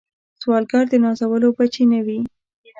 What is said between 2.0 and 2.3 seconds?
وي